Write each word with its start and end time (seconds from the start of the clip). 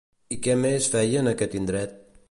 I 0.35 0.37
què 0.47 0.55
més 0.61 0.89
feia 0.95 1.23
en 1.23 1.33
aquest 1.33 1.57
indret? 1.61 1.99